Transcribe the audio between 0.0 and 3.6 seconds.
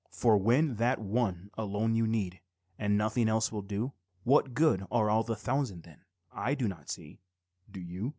For when that one alone you need, And nothing else